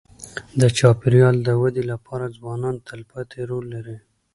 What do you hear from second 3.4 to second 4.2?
رول لري.